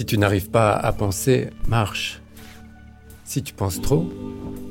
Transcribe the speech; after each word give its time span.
Si 0.00 0.06
tu 0.06 0.16
n'arrives 0.16 0.48
pas 0.48 0.72
à 0.72 0.92
penser, 0.92 1.50
marche. 1.68 2.22
Si 3.26 3.42
tu 3.42 3.52
penses 3.52 3.82
trop, 3.82 4.10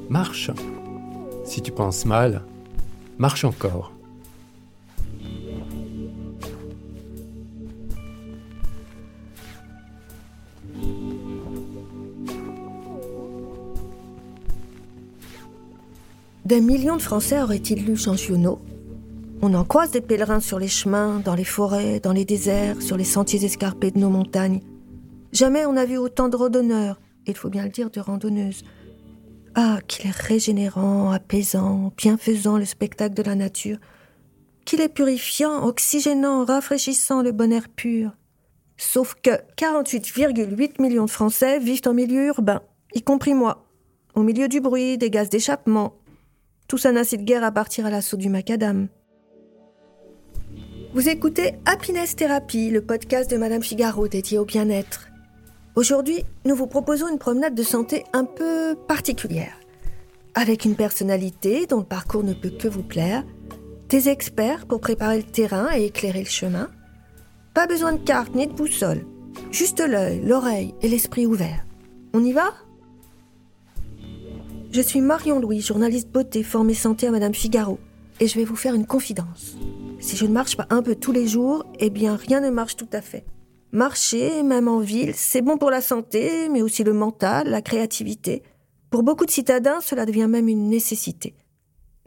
marche. 0.10 0.50
Si 1.46 1.62
tu 1.62 1.72
penses 1.72 2.06
mal, 2.06 2.42
marche 3.20 3.44
encore. 3.44 3.94
Des 16.44 16.60
millions 16.60 16.98
de 16.98 17.04
Français 17.04 17.40
auraient-ils 17.40 17.86
lu 17.86 17.96
Jean 17.96 18.16
On 19.44 19.54
en 19.54 19.64
croise 19.64 19.92
des 19.92 20.02
pèlerins 20.02 20.40
sur 20.40 20.58
les 20.58 20.68
chemins, 20.68 21.22
dans 21.24 21.36
les 21.36 21.44
forêts, 21.44 22.00
dans 22.00 22.14
les 22.14 22.26
déserts, 22.26 22.82
sur 22.82 22.98
les 22.98 23.04
sentiers 23.04 23.46
escarpés 23.46 23.92
de 23.92 24.00
nos 24.00 24.10
montagnes. 24.10 24.62
Jamais 25.32 25.66
on 25.66 25.74
n'a 25.74 25.86
vu 25.86 25.98
autant 25.98 26.30
de 26.30 26.36
randonneurs, 26.36 27.00
il 27.28 27.36
faut 27.36 27.50
bien 27.50 27.64
le 27.64 27.70
dire, 27.70 27.90
de 27.90 28.00
randonneuses. 28.00 28.64
Ah, 29.56 29.80
qu'il 29.88 30.08
est 30.08 30.16
régénérant, 30.16 31.12
apaisant, 31.12 31.94
bienfaisant 31.98 32.58
le 32.58 32.66
spectacle 32.66 33.16
de 33.16 33.24
la 33.24 33.36
nature. 33.36 33.78
Qu'il 34.66 34.82
est 34.82 34.90
purifiant, 34.90 35.64
oxygénant, 35.66 36.46
rafraîchissant 36.46 37.22
le 37.22 37.32
bon 37.32 37.52
air 37.52 37.70
pur. 37.70 38.12
Sauf 38.78 39.16
que 39.22 39.32
48,8 39.58 40.82
millions 40.82 41.06
de 41.06 41.10
Français 41.10 41.60
vivent 41.60 41.82
en 41.86 41.94
milieu 41.94 42.28
urbain, 42.28 42.62
y 42.94 43.02
compris 43.02 43.34
moi, 43.34 43.66
au 44.16 44.24
milieu 44.24 44.48
du 44.48 44.62
bruit, 44.62 44.98
des 44.98 45.10
gaz 45.10 45.30
d'échappement, 45.30 45.96
tout 46.68 46.78
ça 46.78 46.92
n'incite 46.92 47.26
guère 47.26 47.44
à 47.44 47.52
partir 47.52 47.86
à 47.86 47.90
l'assaut 47.90 48.18
du 48.18 48.30
macadam. 48.30 48.88
Vous 50.94 51.10
écoutez 51.10 51.56
Happiness 51.66 52.16
Therapy, 52.16 52.70
le 52.70 52.82
podcast 52.82 53.30
de 53.30 53.38
Madame 53.38 53.62
Figaro 53.62 54.08
dédié 54.08 54.38
au 54.38 54.46
bien-être. 54.46 55.09
Aujourd'hui, 55.80 56.26
nous 56.44 56.56
vous 56.56 56.68
proposons 56.68 57.08
une 57.08 57.20
promenade 57.20 57.56
de 57.56 57.64
santé 57.64 58.04
un 58.12 58.26
peu 58.26 58.76
particulière. 58.90 59.58
Avec 60.36 60.66
une 60.66 60.76
personnalité 60.76 61.68
dont 61.68 61.78
le 61.78 61.86
parcours 61.86 62.22
ne 62.22 62.34
peut 62.34 62.50
que 62.50 62.68
vous 62.68 62.84
plaire, 62.84 63.24
des 63.88 64.10
experts 64.10 64.66
pour 64.66 64.82
préparer 64.82 65.16
le 65.20 65.24
terrain 65.24 65.70
et 65.74 65.86
éclairer 65.86 66.20
le 66.20 66.30
chemin. 66.30 66.70
Pas 67.54 67.66
besoin 67.66 67.94
de 67.94 68.04
carte 68.04 68.36
ni 68.36 68.46
de 68.46 68.52
boussole, 68.52 69.06
juste 69.52 69.80
l'œil, 69.80 70.20
l'oreille 70.20 70.76
et 70.82 70.90
l'esprit 70.90 71.26
ouvert. 71.26 71.66
On 72.14 72.26
y 72.26 72.34
va? 72.34 72.54
Je 74.74 74.82
suis 74.82 75.00
Marion 75.00 75.40
Louis, 75.40 75.62
journaliste 75.62 76.10
beauté 76.10 76.44
formée 76.44 76.74
santé 76.74 77.08
à 77.08 77.12
Madame 77.12 77.34
Figaro, 77.34 77.80
et 78.20 78.28
je 78.28 78.38
vais 78.38 78.44
vous 78.44 78.58
faire 78.58 78.76
une 78.76 78.86
confidence. 78.86 79.56
Si 80.02 80.18
je 80.18 80.26
ne 80.26 80.34
marche 80.34 80.58
pas 80.58 80.68
un 80.72 80.82
peu 80.82 80.96
tous 80.96 81.14
les 81.14 81.26
jours, 81.26 81.66
eh 81.80 81.90
bien 81.90 82.18
rien 82.18 82.42
ne 82.42 82.50
marche 82.50 82.76
tout 82.76 82.90
à 82.92 83.00
fait. 83.00 83.24
Marcher, 83.72 84.42
même 84.42 84.68
en 84.68 84.80
ville, 84.80 85.14
c'est 85.16 85.44
bon 85.44 85.60
pour 85.60 85.70
la 85.70 85.82
santé, 85.82 86.50
mais 86.50 86.64
aussi 86.64 86.84
le 86.84 86.94
mental, 86.94 87.50
la 87.50 87.62
créativité. 87.62 88.42
Pour 88.90 89.04
beaucoup 89.04 89.28
de 89.28 89.32
citadins, 89.32 89.80
cela 89.80 90.08
devient 90.08 90.28
même 90.28 90.48
une 90.48 90.70
nécessité. 90.70 91.36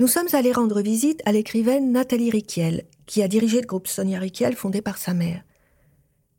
Nous 0.01 0.09
sommes 0.09 0.27
allés 0.33 0.51
rendre 0.51 0.81
visite 0.81 1.23
à 1.25 1.31
l'écrivaine 1.31 1.93
Nathalie 1.93 2.31
Riquiel, 2.31 2.83
qui 3.07 3.23
a 3.23 3.29
dirigé 3.29 3.61
le 3.61 3.67
groupe 3.69 3.87
Sonia 3.87 4.19
Riquiel 4.19 4.57
fondé 4.57 4.83
par 4.83 4.99
sa 4.99 5.15
mère. 5.15 5.45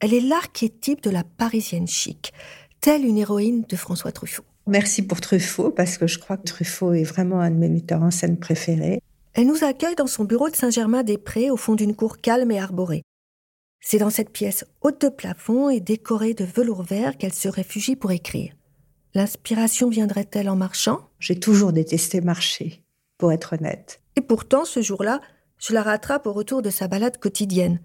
Elle 0.01 0.13
est 0.13 0.19
l'archétype 0.19 1.01
de 1.01 1.09
la 1.09 1.23
parisienne 1.23 1.87
chic, 1.87 2.33
telle 2.81 3.05
une 3.05 3.17
héroïne 3.17 3.63
de 3.69 3.77
François 3.77 4.11
Truffaut. 4.11 4.43
Merci 4.67 5.03
pour 5.03 5.21
Truffaut, 5.21 5.71
parce 5.71 5.97
que 5.97 6.05
je 6.05 6.19
crois 6.19 6.35
que 6.35 6.43
Truffaut 6.43 6.91
est 6.91 7.05
vraiment 7.05 7.39
un 7.39 7.51
de 7.51 7.55
mes 7.55 7.69
metteurs 7.69 8.03
en 8.03 8.11
scène 8.11 8.37
préférés. 8.37 8.99
Elle 9.35 9.47
nous 9.47 9.63
accueille 9.63 9.95
dans 9.95 10.07
son 10.07 10.25
bureau 10.25 10.49
de 10.49 10.55
Saint-Germain-des-Prés, 10.57 11.49
au 11.49 11.55
fond 11.55 11.75
d'une 11.75 11.95
cour 11.95 12.17
calme 12.17 12.51
et 12.51 12.59
arborée. 12.59 13.03
C'est 13.85 13.97
dans 13.97 14.09
cette 14.09 14.29
pièce 14.29 14.63
haute 14.81 15.01
de 15.01 15.09
plafond 15.09 15.69
et 15.69 15.81
décorée 15.81 16.33
de 16.33 16.45
velours 16.45 16.83
vert 16.83 17.17
qu'elle 17.17 17.33
se 17.33 17.49
réfugie 17.49 17.97
pour 17.97 18.13
écrire. 18.13 18.53
L'inspiration 19.13 19.89
viendrait-elle 19.89 20.47
en 20.47 20.55
marchant? 20.55 21.09
J'ai 21.19 21.37
toujours 21.37 21.73
détesté 21.73 22.21
marcher, 22.21 22.81
pour 23.17 23.33
être 23.33 23.57
honnête. 23.59 24.01
Et 24.15 24.21
pourtant, 24.21 24.63
ce 24.63 24.81
jour-là, 24.81 25.19
je 25.59 25.73
la 25.73 25.83
rattrape 25.83 26.25
au 26.27 26.31
retour 26.31 26.61
de 26.61 26.69
sa 26.69 26.87
balade 26.87 27.17
quotidienne. 27.17 27.81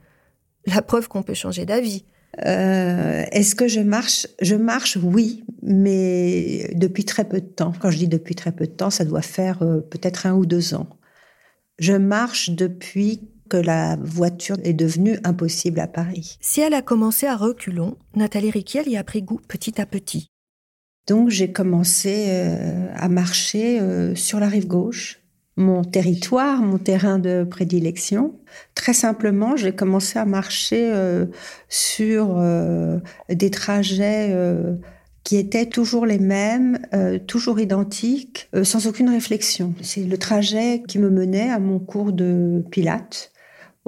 La 0.66 0.82
preuve 0.82 1.08
qu'on 1.08 1.24
peut 1.24 1.34
changer 1.34 1.66
d'avis. 1.66 2.04
Euh, 2.46 3.24
est-ce 3.32 3.56
que 3.56 3.66
je 3.66 3.80
marche? 3.80 4.28
Je 4.40 4.54
marche, 4.54 4.96
oui, 5.02 5.42
mais 5.62 6.70
depuis 6.76 7.04
très 7.04 7.28
peu 7.28 7.40
de 7.40 7.46
temps. 7.46 7.72
Quand 7.80 7.90
je 7.90 7.98
dis 7.98 8.08
depuis 8.08 8.36
très 8.36 8.52
peu 8.52 8.68
de 8.68 8.72
temps, 8.72 8.90
ça 8.90 9.04
doit 9.04 9.20
faire 9.20 9.64
euh, 9.64 9.80
peut-être 9.80 10.26
un 10.26 10.34
ou 10.34 10.46
deux 10.46 10.74
ans. 10.74 10.88
Je 11.80 11.94
marche 11.94 12.50
depuis 12.50 13.28
que 13.48 13.56
la 13.56 13.96
voiture 13.96 14.56
est 14.64 14.72
devenue 14.72 15.18
impossible 15.24 15.80
à 15.80 15.86
Paris. 15.86 16.38
Si 16.40 16.60
elle 16.60 16.74
a 16.74 16.82
commencé 16.82 17.26
à 17.26 17.36
reculons, 17.36 17.96
Nathalie 18.14 18.50
Riquiel 18.50 18.88
y 18.88 18.96
a 18.96 19.04
pris 19.04 19.22
goût 19.22 19.40
petit 19.48 19.80
à 19.80 19.86
petit. 19.86 20.28
Donc 21.06 21.30
j'ai 21.30 21.52
commencé 21.52 22.26
euh, 22.28 22.86
à 22.94 23.08
marcher 23.08 23.80
sur 24.14 24.40
la 24.40 24.48
rive 24.48 24.66
gauche, 24.66 25.22
mon 25.58 25.82
territoire, 25.82 26.62
mon 26.62 26.78
terrain 26.78 27.18
de 27.18 27.44
prédilection. 27.44 28.38
Très 28.76 28.92
simplement, 28.92 29.56
j'ai 29.56 29.72
commencé 29.72 30.18
à 30.18 30.24
marcher 30.24 30.90
euh, 30.94 31.26
sur 31.68 32.36
euh, 32.38 32.98
des 33.28 33.50
trajets 33.50 34.28
euh, 34.30 34.74
qui 35.24 35.36
étaient 35.36 35.66
toujours 35.66 36.06
les 36.06 36.20
mêmes, 36.20 36.78
toujours 37.26 37.60
identiques, 37.60 38.48
sans 38.62 38.86
aucune 38.86 39.10
réflexion. 39.10 39.74
C'est 39.82 40.04
le 40.04 40.16
trajet 40.16 40.82
qui 40.88 40.98
me 40.98 41.10
menait 41.10 41.50
à 41.50 41.58
mon 41.58 41.78
cours 41.78 42.12
de 42.12 42.64
pilates, 42.70 43.30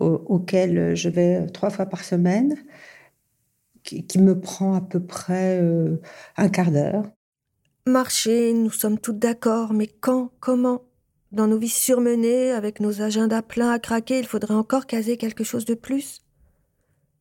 auquel 0.00 0.94
je 0.96 1.08
vais 1.08 1.46
trois 1.46 1.70
fois 1.70 1.86
par 1.86 2.04
semaine, 2.04 2.56
qui, 3.82 4.06
qui 4.06 4.18
me 4.18 4.38
prend 4.40 4.74
à 4.74 4.80
peu 4.80 5.00
près 5.00 5.62
un 6.36 6.48
quart 6.48 6.70
d'heure. 6.70 7.04
Marcher, 7.86 8.52
nous 8.52 8.70
sommes 8.70 8.98
toutes 8.98 9.18
d'accord, 9.18 9.72
mais 9.72 9.86
quand, 9.86 10.32
comment? 10.40 10.82
Dans 11.32 11.46
nos 11.46 11.58
vies 11.58 11.68
surmenées, 11.68 12.50
avec 12.50 12.80
nos 12.80 13.02
agendas 13.02 13.42
pleins 13.42 13.70
à 13.70 13.78
craquer, 13.78 14.18
il 14.18 14.26
faudrait 14.26 14.54
encore 14.54 14.86
caser 14.86 15.16
quelque 15.16 15.44
chose 15.44 15.64
de 15.64 15.74
plus? 15.74 16.22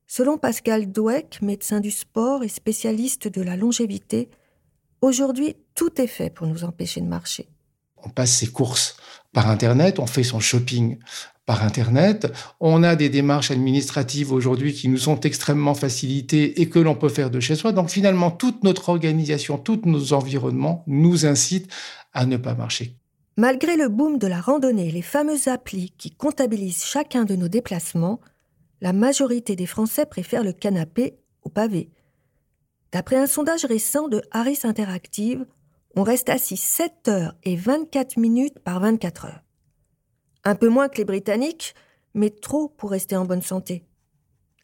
Selon 0.07 0.39
Pascal 0.39 0.91
Douek, 0.91 1.41
médecin 1.43 1.79
du 1.79 1.91
sport 1.91 2.43
et 2.43 2.47
spécialiste 2.47 3.27
de 3.27 3.43
la 3.43 3.55
longévité, 3.55 4.29
aujourd'hui 5.01 5.55
tout 5.75 6.01
est 6.01 6.07
fait 6.07 6.31
pour 6.31 6.47
nous 6.47 6.63
empêcher 6.63 7.01
de 7.01 7.05
marcher. 7.05 7.47
On 7.97 8.09
passe 8.09 8.31
ses 8.31 8.47
courses 8.47 8.97
par 9.33 9.47
Internet, 9.49 9.99
on 9.99 10.07
fait 10.07 10.23
son 10.23 10.39
shopping 10.39 10.97
par 11.49 11.63
Internet. 11.63 12.31
On 12.59 12.83
a 12.83 12.95
des 12.95 13.09
démarches 13.09 13.49
administratives 13.49 14.31
aujourd'hui 14.31 14.71
qui 14.71 14.87
nous 14.87 14.99
sont 14.99 15.19
extrêmement 15.21 15.73
facilitées 15.73 16.61
et 16.61 16.69
que 16.69 16.77
l'on 16.77 16.93
peut 16.93 17.09
faire 17.09 17.31
de 17.31 17.39
chez 17.39 17.55
soi. 17.55 17.71
Donc 17.71 17.89
finalement, 17.89 18.29
toute 18.29 18.63
notre 18.63 18.89
organisation, 18.89 19.57
tous 19.57 19.81
nos 19.85 20.13
environnements 20.13 20.83
nous 20.85 21.25
incitent 21.25 21.67
à 22.13 22.27
ne 22.27 22.37
pas 22.37 22.53
marcher. 22.53 22.97
Malgré 23.35 23.77
le 23.77 23.89
boom 23.89 24.19
de 24.19 24.27
la 24.27 24.39
randonnée 24.39 24.89
et 24.89 24.91
les 24.91 25.01
fameuses 25.01 25.47
applis 25.47 25.91
qui 25.97 26.11
comptabilisent 26.11 26.83
chacun 26.83 27.25
de 27.25 27.35
nos 27.35 27.47
déplacements, 27.47 28.19
la 28.79 28.93
majorité 28.93 29.55
des 29.55 29.65
Français 29.65 30.05
préfèrent 30.05 30.43
le 30.43 30.53
canapé 30.53 31.17
au 31.41 31.49
pavé. 31.49 31.89
D'après 32.91 33.15
un 33.15 33.25
sondage 33.25 33.65
récent 33.65 34.07
de 34.07 34.21
Harris 34.29 34.59
Interactive, 34.65 35.47
on 35.95 36.03
reste 36.03 36.29
assis 36.29 36.57
7 36.57 37.07
heures 37.07 37.33
et 37.41 37.55
24 37.55 38.17
minutes 38.17 38.59
par 38.59 38.79
24 38.81 39.25
heures. 39.25 39.41
Un 40.43 40.55
peu 40.55 40.69
moins 40.69 40.89
que 40.89 40.97
les 40.97 41.05
Britanniques, 41.05 41.75
mais 42.13 42.29
trop 42.29 42.69
pour 42.69 42.91
rester 42.91 43.15
en 43.15 43.25
bonne 43.25 43.41
santé. 43.41 43.83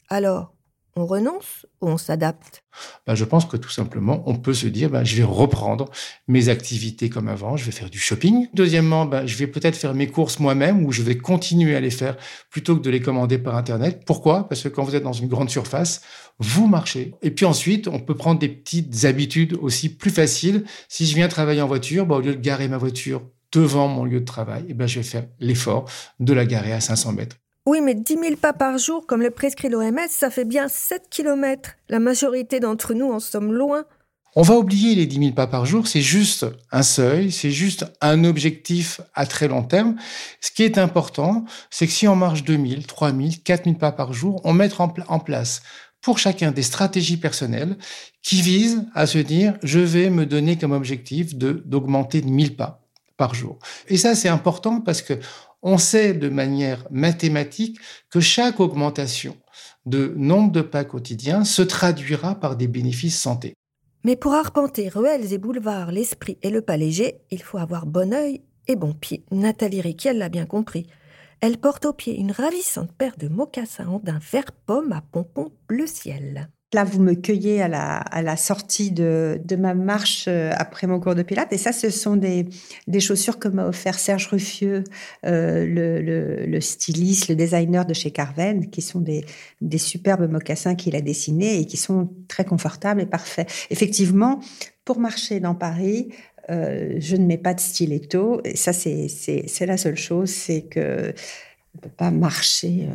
Alors, 0.08 0.56
on 0.96 1.04
renonce 1.04 1.66
ou 1.82 1.88
on 1.88 1.98
s'adapte? 1.98 2.64
Ben, 3.06 3.14
Je 3.14 3.24
pense 3.24 3.44
que 3.44 3.58
tout 3.58 3.68
simplement, 3.70 4.22
on 4.26 4.34
peut 4.34 4.54
se 4.54 4.66
dire, 4.66 4.88
ben, 4.88 5.04
je 5.04 5.16
vais 5.16 5.24
reprendre 5.24 5.90
mes 6.26 6.48
activités 6.48 7.10
comme 7.10 7.28
avant, 7.28 7.56
je 7.56 7.66
vais 7.66 7.70
faire 7.70 7.90
du 7.90 7.98
shopping. 7.98 8.48
Deuxièmement, 8.54 9.04
ben, 9.04 9.26
je 9.26 9.36
vais 9.36 9.46
peut-être 9.46 9.76
faire 9.76 9.94
mes 9.94 10.06
courses 10.06 10.38
moi-même 10.38 10.84
ou 10.86 10.92
je 10.92 11.02
vais 11.02 11.18
continuer 11.18 11.76
à 11.76 11.80
les 11.80 11.90
faire 11.90 12.16
plutôt 12.50 12.76
que 12.76 12.82
de 12.82 12.90
les 12.90 13.00
commander 13.00 13.36
par 13.36 13.56
Internet. 13.56 14.04
Pourquoi? 14.06 14.48
Parce 14.48 14.62
que 14.62 14.68
quand 14.68 14.84
vous 14.84 14.96
êtes 14.96 15.02
dans 15.02 15.12
une 15.12 15.28
grande 15.28 15.50
surface, 15.50 16.00
vous 16.38 16.66
marchez. 16.66 17.14
Et 17.20 17.30
puis 17.30 17.44
ensuite, 17.44 17.88
on 17.88 18.00
peut 18.00 18.16
prendre 18.16 18.40
des 18.40 18.48
petites 18.48 19.04
habitudes 19.04 19.58
aussi 19.60 19.94
plus 19.94 20.10
faciles. 20.10 20.64
Si 20.88 21.04
je 21.06 21.14
viens 21.14 21.28
travailler 21.28 21.60
en 21.60 21.68
voiture, 21.68 22.06
ben, 22.06 22.16
au 22.16 22.20
lieu 22.20 22.34
de 22.34 22.40
garer 22.40 22.68
ma 22.68 22.78
voiture 22.78 23.22
devant 23.52 23.88
mon 23.88 24.04
lieu 24.04 24.20
de 24.20 24.24
travail, 24.24 24.64
eh 24.68 24.74
ben, 24.74 24.86
je 24.86 25.00
vais 25.00 25.06
faire 25.06 25.26
l'effort 25.40 25.88
de 26.20 26.32
la 26.32 26.44
garer 26.44 26.72
à 26.72 26.80
500 26.80 27.12
mètres. 27.12 27.36
Oui, 27.66 27.80
mais 27.80 27.94
10 27.94 28.14
000 28.14 28.36
pas 28.36 28.52
par 28.52 28.78
jour, 28.78 29.06
comme 29.06 29.22
le 29.22 29.30
prescrit 29.30 29.68
l'OMS, 29.68 30.08
ça 30.08 30.30
fait 30.30 30.44
bien 30.44 30.68
7 30.68 31.08
km. 31.10 31.72
La 31.88 31.98
majorité 31.98 32.60
d'entre 32.60 32.94
nous 32.94 33.10
en 33.10 33.18
sommes 33.18 33.52
loin. 33.52 33.84
On 34.36 34.42
va 34.42 34.56
oublier 34.56 34.94
les 34.94 35.06
10 35.06 35.18
000 35.18 35.32
pas 35.32 35.46
par 35.46 35.66
jour, 35.66 35.88
c'est 35.88 36.02
juste 36.02 36.46
un 36.70 36.82
seuil, 36.82 37.32
c'est 37.32 37.50
juste 37.50 37.86
un 38.00 38.22
objectif 38.22 39.00
à 39.14 39.26
très 39.26 39.48
long 39.48 39.64
terme. 39.64 39.96
Ce 40.40 40.50
qui 40.52 40.62
est 40.62 40.78
important, 40.78 41.44
c'est 41.70 41.86
que 41.86 41.92
si 41.92 42.06
on 42.06 42.14
marche 42.14 42.44
2 42.44 42.52
000, 42.54 42.82
3 42.82 43.12
000, 43.12 43.30
4 43.42 43.64
000 43.64 43.76
pas 43.76 43.92
par 43.92 44.12
jour, 44.12 44.40
on 44.44 44.52
met 44.52 44.70
en, 44.78 44.92
en 45.08 45.18
place 45.18 45.62
pour 46.02 46.18
chacun 46.18 46.52
des 46.52 46.62
stratégies 46.62 47.16
personnelles 47.16 47.76
qui 48.22 48.42
visent 48.42 48.84
à 48.94 49.06
se 49.06 49.18
dire, 49.18 49.54
je 49.64 49.80
vais 49.80 50.10
me 50.10 50.24
donner 50.24 50.56
comme 50.56 50.72
objectif 50.72 51.34
de 51.34 51.62
d'augmenter 51.64 52.20
de 52.20 52.28
1000 52.28 52.54
pas 52.54 52.85
par 53.16 53.34
jour. 53.34 53.58
Et 53.88 53.96
ça, 53.96 54.14
c'est 54.14 54.28
important 54.28 54.80
parce 54.80 55.02
que 55.02 55.14
On 55.62 55.78
sait 55.78 56.14
de 56.14 56.28
manière 56.28 56.86
mathématique 56.90 57.78
que 58.10 58.20
chaque 58.20 58.60
augmentation 58.60 59.36
de 59.84 60.12
nombre 60.16 60.52
de 60.52 60.60
pas 60.60 60.84
quotidiens 60.84 61.44
se 61.44 61.62
traduira 61.62 62.34
par 62.36 62.56
des 62.56 62.68
bénéfices 62.68 63.20
santé. 63.20 63.54
Mais 64.04 64.14
pour 64.14 64.34
arpenter 64.34 64.88
ruelles 64.88 65.32
et 65.32 65.38
boulevards, 65.38 65.90
l'esprit 65.90 66.38
et 66.42 66.50
le 66.50 66.62
pas 66.62 66.76
léger, 66.76 67.22
il 67.32 67.42
faut 67.42 67.58
avoir 67.58 67.86
bon 67.86 68.12
œil 68.12 68.42
et 68.68 68.76
bon 68.76 68.92
pied. 68.92 69.24
Nathalie 69.32 69.80
Riquel 69.80 70.18
l'a 70.18 70.28
bien 70.28 70.46
compris. 70.46 70.86
Elle 71.40 71.58
porte 71.58 71.84
au 71.84 71.92
pied 71.92 72.16
une 72.16 72.32
ravissante 72.32 72.92
paire 72.92 73.16
de 73.18 73.28
mocassins 73.28 74.00
d'un 74.04 74.20
vert 74.30 74.52
pomme 74.66 74.92
à 74.92 75.00
pompons 75.00 75.52
bleu 75.68 75.86
ciel. 75.86 76.48
Là, 76.76 76.84
vous 76.84 77.00
me 77.00 77.14
cueillez 77.14 77.62
à 77.62 77.68
la, 77.68 78.36
sortie 78.36 78.90
de, 78.90 79.40
ma 79.58 79.72
marche 79.72 80.26
euh, 80.28 80.52
après 80.58 80.86
mon 80.86 81.00
cours 81.00 81.14
de 81.14 81.22
pilates. 81.22 81.50
Et 81.54 81.56
ça, 81.56 81.72
ce 81.72 81.88
sont 81.88 82.16
des, 82.16 82.50
chaussures 83.00 83.38
que 83.38 83.48
m'a 83.48 83.66
offert 83.66 83.98
Serge 83.98 84.26
Ruffieux, 84.26 84.84
euh, 85.24 86.44
le, 86.46 86.60
styliste, 86.60 87.28
le 87.28 87.34
designer 87.34 87.86
de 87.86 87.94
chez 87.94 88.10
Carven, 88.10 88.68
qui 88.68 88.82
sont 88.82 89.00
des, 89.00 89.24
superbes 89.78 90.30
mocassins 90.30 90.74
qu'il 90.74 90.94
a 90.96 91.00
dessinés 91.00 91.60
et 91.60 91.64
qui 91.64 91.78
sont 91.78 92.10
très 92.28 92.44
confortables 92.44 93.00
et 93.00 93.06
parfaits. 93.06 93.50
Effectivement, 93.70 94.40
pour 94.84 95.00
marcher 95.00 95.40
dans 95.40 95.54
Paris, 95.54 96.10
euh, 96.50 96.96
je 96.98 97.16
ne 97.16 97.24
mets 97.24 97.38
pas 97.38 97.54
de 97.54 97.60
stiletto. 97.60 98.42
Et 98.44 98.54
ça, 98.54 98.74
c'est 98.74 99.66
la 99.66 99.78
seule 99.78 99.96
chose, 99.96 100.28
c'est 100.28 100.60
que 100.60 101.14
je 101.14 101.78
ne 101.78 101.80
peux 101.80 101.88
pas 101.96 102.10
marcher 102.10 102.86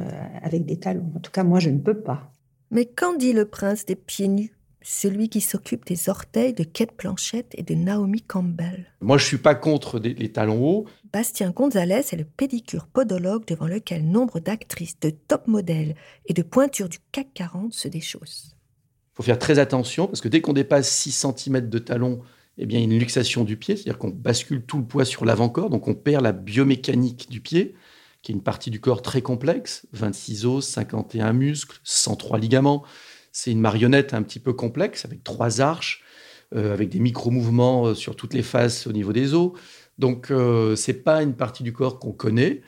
avec 0.44 0.68
des 0.68 0.78
talons. 0.78 1.12
En 1.16 1.19
tout 1.19 1.31
cas, 1.31 1.44
moi, 1.44 1.57
je 1.57 1.72
ne 1.72 1.80
peux 1.80 2.00
pas. 2.00 2.31
Mais 2.73 2.85
qu'en 2.85 3.13
dit 3.13 3.33
le 3.33 3.44
prince 3.44 3.85
des 3.85 3.97
pieds 3.97 4.29
nus 4.29 4.53
celui 4.81 5.29
qui 5.29 5.41
s'occupe 5.41 5.85
des 5.85 6.09
orteils 6.09 6.53
de 6.53 6.63
Kate 6.63 6.94
Planchette 6.94 7.51
et 7.53 7.63
de 7.63 7.75
Naomi 7.75 8.21
Campbell? 8.21 8.88
Moi, 9.01 9.18
je 9.18 9.25
suis 9.25 9.38
pas 9.38 9.53
contre 9.53 10.00
les 10.00 10.31
talons 10.31 10.65
hauts. 10.65 10.85
Bastien 11.13 11.51
Gonzalez 11.51 12.01
est 12.12 12.18
le 12.18 12.25
pédicure 12.25 12.88
podologue 12.88 13.45
devant 13.45 13.68
lequel 13.68 14.09
nombre 14.09 14.39
d'actrices, 14.39 15.00
de 15.00 15.12
top 15.12 15.47
modèles 15.47 15.95
et 16.25 16.33
de 16.33 16.41
pointures 16.41 16.89
du 16.89 16.97
CAC 17.12 17.27
40 17.35 17.73
se 17.73 17.89
déchaussent. 17.89 18.56
Il 19.13 19.18
faut 19.18 19.23
faire 19.23 19.38
très 19.38 19.59
attention 19.59 20.07
parce 20.07 20.21
que 20.21 20.29
dès 20.29 20.41
qu'on 20.41 20.53
dépasse 20.53 20.89
6 20.89 21.25
cm 21.38 21.69
de 21.69 21.77
talons, 21.77 22.21
eh 22.57 22.65
bien, 22.65 22.79
une 22.79 22.97
luxation 22.97 23.44
du 23.44 23.57
pied, 23.57 23.75
c'est-à-dire 23.75 23.97
qu'on 23.97 24.09
bascule 24.09 24.63
tout 24.63 24.77
le 24.77 24.85
poids 24.85 25.06
sur 25.06 25.25
l'avant-corps, 25.25 25.69
donc 25.69 25.88
on 25.88 25.94
perd 25.94 26.23
la 26.23 26.31
biomécanique 26.31 27.29
du 27.29 27.41
pied 27.41 27.75
qui 28.21 28.31
est 28.31 28.35
une 28.35 28.44
partie 28.44 28.69
du 28.69 28.79
corps 28.79 29.01
très 29.01 29.21
complexe, 29.21 29.88
26 29.94 30.45
os, 30.45 30.68
51 30.68 31.33
muscles, 31.33 31.79
103 31.83 32.38
ligaments. 32.39 32.83
C'est 33.31 33.51
une 33.51 33.62
marionnette 33.62 34.13
un 34.13 34.21
petit 34.21 34.39
peu 34.39 34.53
complexe, 34.53 35.06
avec 35.06 35.23
trois 35.23 35.62
arches, 35.62 36.03
euh, 36.53 36.73
avec 36.73 36.89
des 36.89 37.00
micro-mouvements 37.00 37.88
euh, 37.88 37.94
sur 37.95 38.15
toutes 38.15 38.33
les 38.33 38.44
faces 38.44 38.85
au 38.85 38.91
niveau 38.91 39.13
des 39.13 39.33
os. 39.33 39.51
Donc, 39.97 40.31
euh, 40.31 40.75
c'est 40.75 41.01
pas 41.03 41.23
une 41.23 41.33
partie 41.33 41.63
du 41.63 41.73
corps 41.73 42.00
qu'on 42.00 42.12
connaît, 42.12 42.62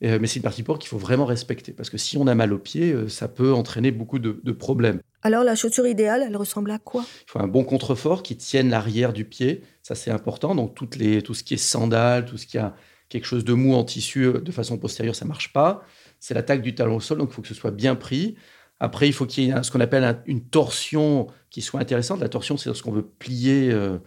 mais 0.00 0.26
c'est 0.26 0.36
une 0.36 0.42
partie 0.42 0.62
du 0.62 0.66
corps 0.66 0.78
qu'il 0.78 0.88
faut 0.88 0.98
vraiment 0.98 1.24
respecter. 1.24 1.72
Parce 1.72 1.90
que 1.90 1.98
si 1.98 2.16
on 2.16 2.26
a 2.26 2.34
mal 2.34 2.52
au 2.52 2.58
pied, 2.58 2.94
ça 3.08 3.28
peut 3.28 3.52
entraîner 3.52 3.90
beaucoup 3.90 4.18
de, 4.18 4.40
de, 4.42 4.52
problèmes. 4.52 5.00
Alors, 5.22 5.44
la 5.44 5.54
chaussure 5.54 5.86
idéale, 5.86 6.24
elle 6.26 6.36
ressemble 6.36 6.70
à 6.70 6.78
quoi? 6.78 7.04
Il 7.26 7.30
faut 7.32 7.40
un 7.40 7.48
bon 7.48 7.64
contrefort 7.64 8.22
qui 8.22 8.36
tienne 8.36 8.70
l'arrière 8.70 9.12
du 9.12 9.24
pied. 9.24 9.62
Ça, 9.82 9.96
c'est 9.96 10.12
important. 10.12 10.54
Donc, 10.54 10.74
toutes 10.76 10.96
les, 10.96 11.20
tout 11.20 11.34
ce 11.34 11.42
qui 11.42 11.54
est 11.54 11.58
sandales, 11.58 12.24
tout 12.24 12.38
ce 12.38 12.46
qui 12.46 12.58
a 12.58 12.74
quelque 13.08 13.24
chose 13.24 13.44
de 13.44 13.52
mou 13.52 13.74
en 13.74 13.84
tissu 13.84 14.24
euh, 14.24 14.40
de 14.40 14.52
façon 14.52 14.78
postérieure, 14.78 15.14
ça 15.14 15.24
marche 15.24 15.52
pas. 15.52 15.82
C'est 16.20 16.34
l'attaque 16.34 16.62
du 16.62 16.74
talon 16.74 16.96
au 16.96 17.00
sol, 17.00 17.18
donc 17.18 17.30
il 17.30 17.34
faut 17.34 17.42
que 17.42 17.48
ce 17.48 17.54
soit 17.54 17.70
bien 17.70 17.94
pris. 17.94 18.36
Après, 18.80 19.08
il 19.08 19.12
faut 19.12 19.26
qu'il 19.26 19.44
y 19.44 19.50
ait 19.50 19.62
ce 19.62 19.70
qu'on 19.70 19.80
appelle 19.80 20.22
une 20.26 20.44
torsion 20.44 21.26
qui 21.50 21.62
soit 21.62 21.80
intéressante. 21.80 22.20
La 22.20 22.28
torsion, 22.28 22.56
c'est 22.56 22.68
lorsqu'on 22.68 22.92
veut 22.92 23.06
plier, 23.06 23.70
euh, 23.72 23.98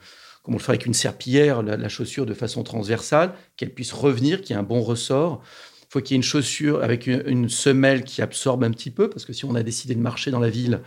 comme 0.43 0.53
on 0.53 0.57
le 0.57 0.63
fait 0.63 0.71
avec 0.71 0.85
une 0.85 0.93
serpillière, 0.93 1.61
la, 1.61 1.89
chaussure 1.89 2.25
de 2.25 2.33
façon 2.33 2.63
transversale, 2.63 3.33
qu'elle 3.57 3.73
puisse 3.73 3.91
revenir, 3.91 4.41
qu'il 4.41 4.55
y 4.55 4.57
ait 4.57 4.59
un 4.61 4.63
bon 4.63 4.81
ressort. 4.81 5.41
Il 5.81 5.87
faut 5.89 5.99
qu'il 5.99 6.13
y 6.13 6.15
ait 6.15 6.17
une 6.17 6.23
chaussure 6.23 6.81
avec 6.83 7.07
une, 7.07 7.49
semelle 7.49 8.05
qui 8.05 8.21
absorbe 8.21 8.63
un 8.63 8.71
petit 8.71 8.91
peu, 8.91 9.09
parce 9.09 9.25
que 9.25 9.33
si 9.33 9.43
on 9.43 9.55
a 9.55 9.63
décidé 9.63 9.93
de 9.93 9.99
marcher 9.99 10.31
dans 10.31 10.39
la 10.39 10.49
ville, 10.49 10.81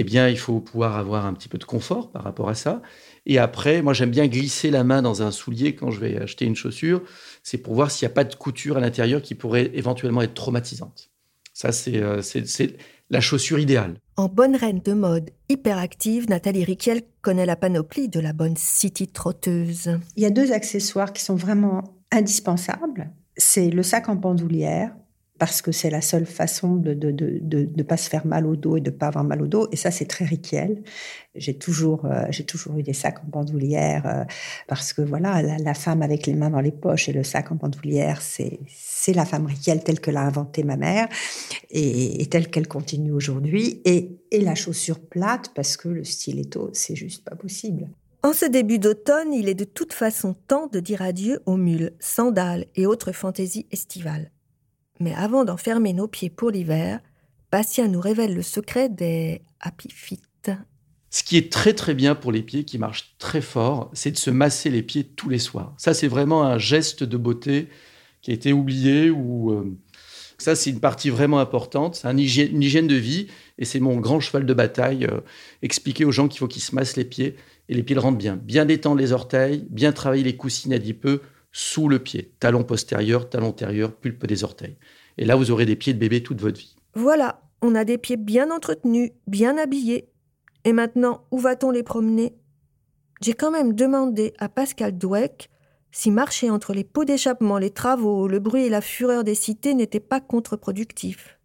eh 0.00 0.04
bien, 0.04 0.30
il 0.30 0.38
faut 0.38 0.60
pouvoir 0.60 0.96
avoir 0.96 1.26
un 1.26 1.34
petit 1.34 1.50
peu 1.50 1.58
de 1.58 1.64
confort 1.64 2.10
par 2.10 2.24
rapport 2.24 2.48
à 2.48 2.54
ça. 2.54 2.80
Et 3.26 3.36
après, 3.36 3.82
moi, 3.82 3.92
j'aime 3.92 4.10
bien 4.10 4.28
glisser 4.28 4.70
la 4.70 4.82
main 4.82 5.02
dans 5.02 5.20
un 5.22 5.30
soulier 5.30 5.74
quand 5.74 5.90
je 5.90 6.00
vais 6.00 6.18
acheter 6.18 6.46
une 6.46 6.56
chaussure. 6.56 7.02
C'est 7.42 7.58
pour 7.58 7.74
voir 7.74 7.90
s'il 7.90 8.06
n'y 8.06 8.12
a 8.12 8.14
pas 8.14 8.24
de 8.24 8.34
couture 8.34 8.78
à 8.78 8.80
l'intérieur 8.80 9.20
qui 9.20 9.34
pourrait 9.34 9.70
éventuellement 9.74 10.22
être 10.22 10.32
traumatisante. 10.32 11.10
Ça, 11.52 11.68
euh, 11.88 12.22
c'est 12.22 12.78
la 13.10 13.20
chaussure 13.20 13.58
idéale. 13.58 13.98
En 14.16 14.28
bonne 14.28 14.56
reine 14.56 14.80
de 14.82 14.94
mode 14.94 15.32
hyperactive, 15.50 16.30
Nathalie 16.30 16.64
Riquel 16.64 17.02
connaît 17.20 17.44
la 17.44 17.56
panoplie 17.56 18.08
de 18.08 18.20
la 18.20 18.32
bonne 18.32 18.56
city 18.56 19.06
trotteuse. 19.06 19.98
Il 20.16 20.22
y 20.22 20.26
a 20.26 20.30
deux 20.30 20.52
accessoires 20.52 21.12
qui 21.12 21.22
sont 21.22 21.36
vraiment 21.36 22.00
indispensables. 22.10 23.10
C'est 23.36 23.68
le 23.68 23.82
sac 23.82 24.08
en 24.08 24.14
bandoulière 24.14 24.94
parce 25.40 25.62
que 25.62 25.72
c'est 25.72 25.88
la 25.88 26.02
seule 26.02 26.26
façon 26.26 26.76
de 26.76 26.90
ne 26.90 26.94
de, 26.94 27.38
de, 27.40 27.64
de, 27.64 27.82
pas 27.82 27.96
se 27.96 28.10
faire 28.10 28.26
mal 28.26 28.46
au 28.46 28.56
dos 28.56 28.76
et 28.76 28.82
de 28.82 28.90
pas 28.90 29.06
avoir 29.06 29.24
mal 29.24 29.40
au 29.40 29.46
dos. 29.46 29.68
Et 29.72 29.76
ça, 29.76 29.90
c'est 29.90 30.04
très 30.04 30.26
riquiel. 30.26 30.82
J'ai 31.34 31.56
toujours, 31.56 32.04
euh, 32.04 32.28
toujours 32.46 32.76
eu 32.76 32.82
des 32.82 32.92
sacs 32.92 33.20
en 33.24 33.26
bandoulière 33.26 34.06
euh, 34.06 34.24
parce 34.68 34.92
que 34.92 35.00
voilà, 35.00 35.40
la, 35.40 35.74
femme 35.74 36.02
avec 36.02 36.26
les 36.26 36.34
mains 36.34 36.50
dans 36.50 36.60
les 36.60 36.70
poches 36.70 37.08
et 37.08 37.14
le 37.14 37.24
sac 37.24 37.50
en 37.50 37.54
bandoulière, 37.54 38.20
c'est, 38.20 38.60
c'est 38.68 39.14
la 39.14 39.24
femme 39.24 39.46
riquiel 39.46 39.82
telle 39.82 39.98
que 39.98 40.10
l'a 40.10 40.20
inventée 40.20 40.62
ma 40.62 40.76
mère 40.76 41.08
et, 41.70 42.20
et 42.20 42.26
telle 42.26 42.50
qu'elle 42.50 42.68
continue 42.68 43.12
aujourd'hui. 43.12 43.80
Et, 43.86 44.18
et 44.30 44.42
la 44.42 44.54
chaussure 44.54 45.00
plate 45.00 45.52
parce 45.54 45.78
que 45.78 45.88
le 45.88 46.04
stiletto, 46.04 46.68
c'est 46.74 46.96
juste 46.96 47.24
pas 47.24 47.34
possible. 47.34 47.88
En 48.22 48.34
ce 48.34 48.44
début 48.44 48.78
d'automne, 48.78 49.32
il 49.32 49.48
est 49.48 49.54
de 49.54 49.64
toute 49.64 49.94
façon 49.94 50.34
temps 50.48 50.66
de 50.66 50.80
dire 50.80 51.00
adieu 51.00 51.40
aux 51.46 51.56
mules, 51.56 51.92
sandales 51.98 52.66
et 52.76 52.84
autres 52.86 53.12
fantaisies 53.12 53.66
estivales. 53.72 54.30
Mais 55.00 55.14
avant 55.14 55.44
d'enfermer 55.44 55.94
nos 55.94 56.06
pieds 56.06 56.28
pour 56.28 56.50
l'hiver, 56.50 57.00
Bastien 57.50 57.88
nous 57.88 58.00
révèle 58.00 58.34
le 58.34 58.42
secret 58.42 58.90
des 58.90 59.42
Feet. 59.88 60.52
Ce 61.08 61.24
qui 61.24 61.36
est 61.36 61.50
très 61.50 61.72
très 61.72 61.94
bien 61.94 62.14
pour 62.14 62.30
les 62.32 62.42
pieds, 62.42 62.64
qui 62.64 62.78
marche 62.78 63.16
très 63.18 63.40
fort, 63.40 63.90
c'est 63.94 64.12
de 64.12 64.18
se 64.18 64.30
masser 64.30 64.70
les 64.70 64.82
pieds 64.82 65.04
tous 65.04 65.28
les 65.28 65.38
soirs. 65.38 65.74
Ça, 65.78 65.94
c'est 65.94 66.06
vraiment 66.06 66.44
un 66.44 66.58
geste 66.58 67.02
de 67.02 67.16
beauté 67.16 67.68
qui 68.20 68.30
a 68.30 68.34
été 68.34 68.52
oublié 68.52 69.10
ou 69.10 69.50
euh, 69.50 69.76
ça, 70.38 70.54
c'est 70.54 70.70
une 70.70 70.80
partie 70.80 71.10
vraiment 71.10 71.40
importante. 71.40 71.96
C'est 71.96 72.08
une 72.08 72.18
hygiène, 72.18 72.86
de 72.86 72.94
vie 72.94 73.26
et 73.58 73.64
c'est 73.64 73.80
mon 73.80 73.96
grand 73.96 74.20
cheval 74.20 74.46
de 74.46 74.54
bataille. 74.54 75.04
Euh, 75.06 75.20
expliquer 75.62 76.04
aux 76.04 76.12
gens 76.12 76.28
qu'il 76.28 76.38
faut 76.38 76.48
qu'ils 76.48 76.62
se 76.62 76.74
massent 76.74 76.96
les 76.96 77.04
pieds 77.04 77.36
et 77.68 77.74
les 77.74 77.82
pieds 77.82 77.94
le 77.94 78.00
rendent 78.00 78.18
bien. 78.18 78.36
Bien 78.36 78.66
détendre 78.66 79.00
les 79.00 79.12
orteils, 79.12 79.66
bien 79.70 79.92
travailler 79.92 80.24
les 80.24 80.36
coussines 80.36 80.72
adipeux 80.72 81.22
sous 81.52 81.88
le 81.88 81.98
pied, 81.98 82.32
talon 82.40 82.64
postérieur, 82.64 83.28
talon 83.28 83.48
antérieur, 83.48 83.94
pulpe 83.94 84.26
des 84.26 84.44
orteils. 84.44 84.76
Et 85.18 85.24
là, 85.24 85.36
vous 85.36 85.50
aurez 85.50 85.66
des 85.66 85.76
pieds 85.76 85.92
de 85.92 85.98
bébé 85.98 86.22
toute 86.22 86.40
votre 86.40 86.58
vie. 86.58 86.76
Voilà, 86.94 87.42
on 87.62 87.74
a 87.74 87.84
des 87.84 87.98
pieds 87.98 88.16
bien 88.16 88.50
entretenus, 88.50 89.10
bien 89.26 89.58
habillés. 89.58 90.08
Et 90.64 90.72
maintenant, 90.72 91.26
où 91.30 91.38
va-t-on 91.38 91.70
les 91.70 91.82
promener? 91.82 92.34
J'ai 93.22 93.34
quand 93.34 93.50
même 93.50 93.74
demandé 93.74 94.32
à 94.38 94.48
Pascal 94.48 94.96
Dweck 94.96 95.50
si 95.92 96.10
marcher 96.10 96.50
entre 96.50 96.72
les 96.72 96.84
pots 96.84 97.04
d'échappement, 97.04 97.58
les 97.58 97.70
travaux, 97.70 98.28
le 98.28 98.38
bruit 98.38 98.64
et 98.64 98.70
la 98.70 98.80
fureur 98.80 99.24
des 99.24 99.34
cités 99.34 99.74
n'était 99.74 100.00
pas 100.00 100.20
contre-productif. 100.20 101.38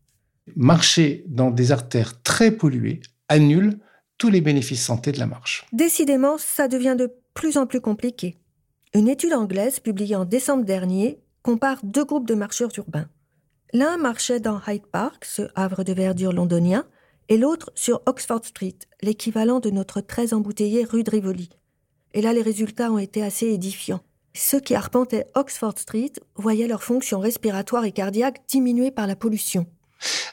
Marcher 0.56 1.24
dans 1.28 1.50
des 1.50 1.72
artères 1.72 2.22
très 2.22 2.52
polluées 2.52 3.02
annule 3.28 3.80
tous 4.18 4.30
les 4.30 4.42
bénéfices 4.42 4.86
santé 4.86 5.12
de 5.12 5.20
la 5.20 5.26
marche. 5.26 5.66
Décidément, 5.74 6.38
ça 6.38 6.68
devient 6.68 6.96
de 6.98 7.12
plus 7.34 7.58
en 7.58 7.66
plus 7.66 7.82
compliqué. 7.82 8.38
Une 8.96 9.10
étude 9.10 9.34
anglaise 9.34 9.82
publiée 9.82 10.16
en 10.16 10.24
décembre 10.24 10.64
dernier 10.64 11.20
compare 11.44 11.80
deux 11.84 12.06
groupes 12.06 12.30
de 12.30 12.34
marcheurs 12.34 12.72
urbains. 12.78 13.10
L'un 13.74 13.98
marchait 13.98 14.40
dans 14.40 14.62
Hyde 14.66 14.88
Park, 14.90 15.26
ce 15.26 15.50
havre 15.54 15.84
de 15.84 15.92
verdure 15.92 16.32
londonien, 16.32 16.86
et 17.28 17.38
l'autre 17.38 17.74
sur 17.76 18.02
Oxford 18.06 18.46
Street, 18.46 18.78
l'équivalent 19.02 19.60
de 19.60 19.70
notre 19.70 20.00
très 20.00 20.34
embouteillé 20.34 20.86
rue 20.86 21.04
de 21.04 21.12
Rivoli. 21.12 21.50
Et 22.14 22.22
là, 22.22 22.32
les 22.32 22.42
résultats 22.42 22.90
ont 22.90 22.98
été 22.98 23.22
assez 23.22 23.48
édifiants. 23.48 24.00
Ceux 24.34 24.62
qui 24.62 24.76
arpentaient 24.76 25.28
Oxford 25.36 25.78
Street 25.78 26.14
voyaient 26.38 26.70
leur 26.70 26.82
fonction 26.82 27.20
respiratoire 27.20 27.84
et 27.84 27.92
cardiaque 27.92 28.44
diminuée 28.48 28.92
par 28.92 29.08
la 29.08 29.18
pollution. 29.18 29.66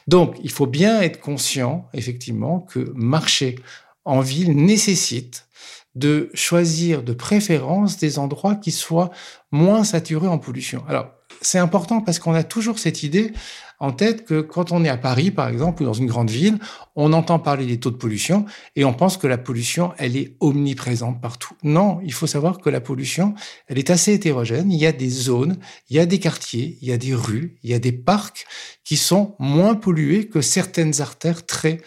Donc, 0.07 0.37
il 0.41 0.51
faut 0.51 0.67
bien 0.67 1.01
être 1.01 1.19
conscient, 1.19 1.89
effectivement, 1.91 2.61
que 2.61 2.93
marcher 2.95 3.59
en 4.05 4.21
ville 4.21 4.55
nécessite 4.55 5.47
de 5.95 6.29
choisir 6.33 7.03
de 7.03 7.13
préférence 7.13 7.97
des 7.97 8.19
endroits 8.19 8.55
qui 8.55 8.71
soient 8.71 9.11
moins 9.51 9.83
saturés 9.83 10.27
en 10.27 10.39
pollution. 10.39 10.83
Alors, 10.87 11.07
c'est 11.41 11.59
important 11.59 12.01
parce 12.01 12.19
qu'on 12.19 12.33
a 12.33 12.43
toujours 12.43 12.79
cette 12.79 13.03
idée 13.03 13.33
en 13.79 13.91
tête 13.91 14.23
que 14.23 14.39
quand 14.39 14.71
on 14.71 14.85
est 14.85 14.89
à 14.89 14.97
Paris, 14.97 15.29
par 15.29 15.49
exemple, 15.49 15.83
ou 15.83 15.85
dans 15.85 15.93
une 15.93 16.05
grande 16.05 16.29
ville, 16.29 16.57
on 16.95 17.11
entend 17.11 17.37
parler 17.37 17.65
des 17.65 17.79
taux 17.79 17.91
de 17.91 17.97
pollution 17.97 18.45
et 18.75 18.85
on 18.85 18.93
pense 18.93 19.17
que 19.17 19.27
la 19.27 19.37
pollution, 19.37 19.91
elle 19.97 20.15
est 20.15 20.37
omniprésente 20.39 21.21
partout. 21.21 21.53
Non, 21.63 21.99
il 22.03 22.13
faut 22.13 22.27
savoir 22.27 22.59
que 22.59 22.69
la 22.69 22.79
pollution, 22.79 23.33
elle 23.67 23.77
est 23.77 23.89
assez 23.89 24.13
hétérogène. 24.13 24.71
Il 24.71 24.79
y 24.79 24.85
a 24.85 24.93
des 24.93 25.09
zones, 25.09 25.57
il 25.89 25.97
y 25.97 25.99
a 25.99 26.05
des 26.05 26.19
quartiers, 26.19 26.77
il 26.81 26.87
y 26.87 26.93
a 26.93 26.97
des 26.97 27.13
rues, 27.13 27.57
il 27.61 27.71
y 27.71 27.73
a 27.73 27.79
des 27.79 27.91
parcs 27.91 28.45
qui 28.85 28.95
sont 28.95 29.35
moins 29.37 29.75
pollués 29.75 30.27
que 30.27 30.41
certaines 30.41 31.01
artères 31.01 31.45
très 31.45 31.81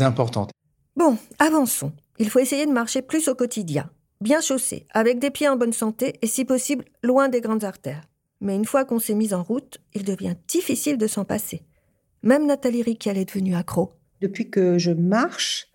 importantes. 0.00 0.52
Bon, 0.96 1.18
avançons. 1.38 1.92
Il 2.22 2.30
faut 2.30 2.38
essayer 2.38 2.66
de 2.66 2.70
marcher 2.70 3.02
plus 3.02 3.26
au 3.26 3.34
quotidien, 3.34 3.90
bien 4.20 4.40
chaussé, 4.40 4.86
avec 4.92 5.18
des 5.18 5.32
pieds 5.32 5.48
en 5.48 5.56
bonne 5.56 5.72
santé 5.72 6.20
et 6.22 6.28
si 6.28 6.44
possible 6.44 6.84
loin 7.02 7.28
des 7.28 7.40
grandes 7.40 7.64
artères. 7.64 8.04
Mais 8.40 8.54
une 8.54 8.64
fois 8.64 8.84
qu'on 8.84 9.00
s'est 9.00 9.16
mis 9.16 9.34
en 9.34 9.42
route, 9.42 9.80
il 9.92 10.04
devient 10.04 10.36
difficile 10.46 10.98
de 10.98 11.08
s'en 11.08 11.24
passer. 11.24 11.62
Même 12.22 12.46
Nathalie 12.46 12.84
Riquel 12.84 13.18
est 13.18 13.24
devenue 13.24 13.56
accro. 13.56 13.94
Depuis 14.20 14.50
que 14.50 14.78
je 14.78 14.92
marche, 14.92 15.66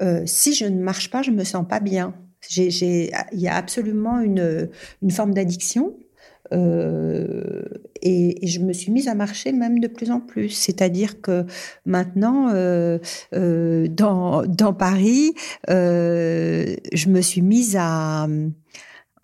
euh, 0.00 0.22
si 0.24 0.54
je 0.54 0.66
ne 0.66 0.80
marche 0.80 1.10
pas, 1.10 1.22
je 1.22 1.32
me 1.32 1.42
sens 1.42 1.66
pas 1.68 1.80
bien. 1.80 2.14
il 2.56 3.10
y 3.32 3.48
a 3.48 3.56
absolument 3.56 4.20
une, 4.20 4.70
forme 5.10 5.34
d'addiction. 5.34 5.96
Euh, 6.52 7.62
et, 8.02 8.46
je 8.46 8.60
me 8.60 8.72
suis 8.72 8.92
mise 8.92 9.08
à 9.08 9.14
marcher 9.14 9.52
même 9.52 9.78
de 9.78 9.88
plus 9.88 10.10
en 10.10 10.20
plus. 10.20 10.50
C'est-à-dire 10.50 11.20
que 11.20 11.44
maintenant, 11.86 12.50
euh, 12.52 12.98
dans, 13.88 14.42
dans, 14.46 14.74
Paris, 14.74 15.34
je 15.68 17.08
me 17.08 17.20
suis 17.20 17.42
mise 17.42 17.76
à 17.78 18.26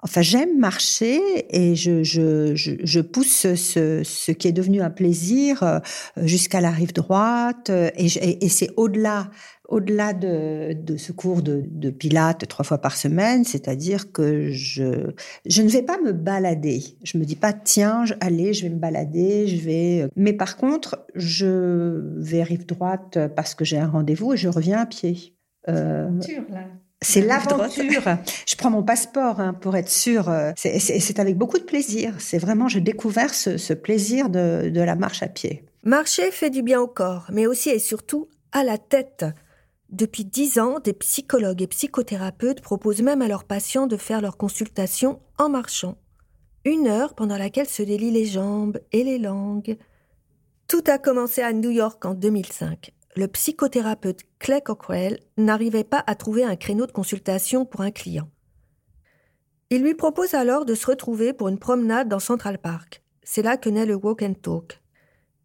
Enfin, 0.00 0.22
j'aime 0.22 0.58
marcher 0.58 1.20
et 1.50 1.74
je, 1.74 3.00
pousse 3.00 3.54
ce, 3.54 4.30
qui 4.32 4.48
est 4.48 4.52
devenu 4.52 4.80
un 4.80 4.90
plaisir 4.90 5.62
euh, 5.62 5.80
jusqu'à 6.16 6.60
la 6.60 6.70
rive 6.70 6.92
droite. 6.92 7.70
Et, 7.70 8.44
et, 8.44 8.48
c'est 8.48 8.70
au-delà 8.76 9.30
au-delà 9.68 10.14
de, 10.14 10.96
ce 10.96 11.12
cours 11.12 11.42
de, 11.42 11.62
de 11.66 11.90
pilates 11.90 12.48
trois 12.48 12.64
fois 12.64 12.78
par 12.78 12.96
semaine, 12.96 13.44
c'est-à-dire 13.44 14.12
que 14.12 14.48
je, 14.48 15.12
ne 15.44 15.68
vais 15.68 15.82
pas 15.82 15.98
me 16.00 16.12
balader. 16.12 16.82
Je 17.04 17.18
me 17.18 17.24
dis 17.24 17.36
pas, 17.36 17.52
tiens, 17.52 18.04
allez, 18.20 18.54
je 18.54 18.62
vais 18.62 18.70
me 18.70 18.78
balader, 18.78 19.46
je 19.46 19.62
vais. 19.62 20.08
Mais 20.16 20.32
par 20.32 20.56
contre, 20.56 21.06
je 21.14 22.02
vais 22.16 22.42
rive 22.42 22.64
droite 22.64 23.18
parce 23.36 23.54
que 23.54 23.66
j'ai 23.66 23.78
un 23.78 23.88
rendez-vous 23.88 24.32
et 24.32 24.36
je 24.38 24.48
reviens 24.48 24.78
à 24.78 24.86
pied. 24.86 25.34
Euh, 25.68 26.08
là. 26.48 26.64
C'est 27.00 27.20
l'aventure. 27.20 28.02
Je 28.46 28.56
prends 28.56 28.70
mon 28.70 28.82
passeport 28.82 29.40
hein, 29.40 29.54
pour 29.54 29.76
être 29.76 29.88
sûre. 29.88 30.28
Euh, 30.28 30.52
c'est 30.56 31.18
avec 31.20 31.36
beaucoup 31.36 31.58
de 31.58 31.64
plaisir. 31.64 32.14
C'est 32.18 32.38
vraiment, 32.38 32.68
j'ai 32.68 32.80
découvert 32.80 33.32
ce, 33.34 33.72
plaisir 33.72 34.30
de, 34.30 34.70
de 34.70 34.80
la 34.80 34.96
marche 34.96 35.22
à 35.22 35.28
pied. 35.28 35.64
Marcher 35.84 36.30
fait 36.32 36.50
du 36.50 36.62
bien 36.62 36.80
au 36.80 36.88
corps, 36.88 37.26
mais 37.32 37.46
aussi 37.46 37.70
et 37.70 37.78
surtout 37.78 38.28
à 38.52 38.64
la 38.64 38.78
tête. 38.78 39.24
Depuis 39.90 40.24
dix 40.24 40.58
ans, 40.58 40.80
des 40.80 40.92
psychologues 40.92 41.62
et 41.62 41.66
psychothérapeutes 41.66 42.60
proposent 42.60 43.00
même 43.00 43.22
à 43.22 43.28
leurs 43.28 43.44
patients 43.44 43.86
de 43.86 43.96
faire 43.96 44.20
leur 44.20 44.36
consultation 44.36 45.20
en 45.38 45.48
marchant. 45.48 45.96
Une 46.64 46.88
heure 46.88 47.14
pendant 47.14 47.38
laquelle 47.38 47.68
se 47.68 47.82
délient 47.82 48.10
les 48.10 48.26
jambes 48.26 48.80
et 48.92 49.04
les 49.04 49.18
langues. 49.18 49.78
Tout 50.66 50.82
a 50.88 50.98
commencé 50.98 51.40
à 51.40 51.52
New 51.52 51.70
York 51.70 52.04
en 52.04 52.12
2005 52.12 52.92
le 53.18 53.26
psychothérapeute 53.26 54.20
Clay 54.38 54.60
Cockrell 54.60 55.18
n'arrivait 55.36 55.82
pas 55.82 56.04
à 56.06 56.14
trouver 56.14 56.44
un 56.44 56.54
créneau 56.54 56.86
de 56.86 56.92
consultation 56.92 57.64
pour 57.64 57.80
un 57.80 57.90
client. 57.90 58.30
Il 59.70 59.82
lui 59.82 59.94
propose 59.94 60.34
alors 60.34 60.64
de 60.64 60.76
se 60.76 60.86
retrouver 60.86 61.32
pour 61.32 61.48
une 61.48 61.58
promenade 61.58 62.08
dans 62.08 62.20
Central 62.20 62.58
Park. 62.58 63.02
C'est 63.24 63.42
là 63.42 63.56
que 63.56 63.68
naît 63.70 63.86
le 63.86 63.96
walk 63.96 64.22
and 64.22 64.34
talk. 64.40 64.80